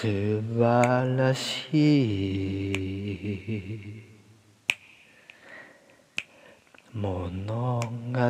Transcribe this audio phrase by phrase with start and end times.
[0.00, 0.06] 素
[0.58, 1.68] 晴らし
[3.42, 4.02] い。
[6.94, 8.22] 物語。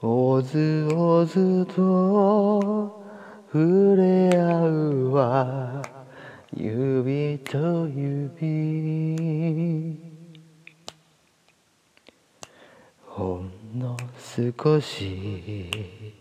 [0.00, 3.04] おずおずと
[3.52, 5.82] 触れ合うは
[6.56, 9.20] 指と指。
[13.04, 16.19] ほんの少し。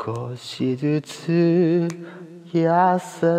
[0.00, 1.88] 少しずつ
[2.52, 2.68] 優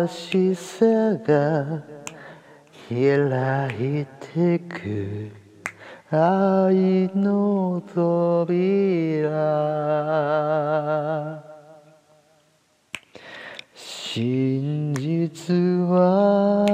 [0.06, 0.84] しさ
[1.24, 1.82] が
[2.86, 5.32] 開いてく。
[6.10, 9.30] 愛の扉。
[13.74, 15.54] 真実
[15.88, 16.68] は。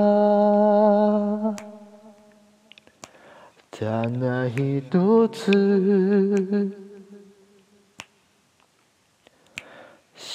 [3.71, 6.86] ただ一つ。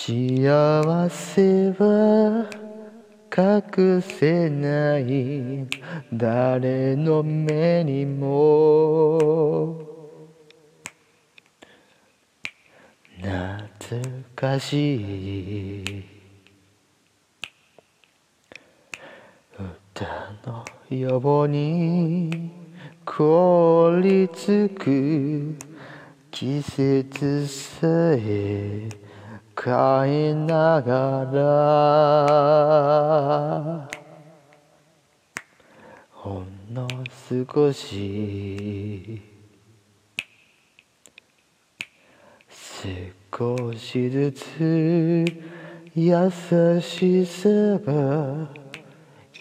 [0.03, 0.09] 幸
[1.11, 2.49] せは
[3.37, 5.67] 隠せない。
[6.11, 9.79] 誰の目にも。
[13.19, 14.01] 懐
[14.35, 16.03] かしい
[19.53, 22.49] 歌のように
[23.05, 25.55] 凍りつく。
[26.31, 28.89] 季節さえ
[29.63, 29.73] 変
[30.31, 31.37] えながら
[36.11, 36.87] ほんの
[37.29, 39.21] 少し
[43.31, 45.25] 少しずつ
[45.95, 46.31] 優
[46.81, 47.49] しさ
[47.85, 48.47] が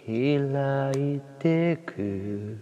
[0.06, 2.58] 開いてく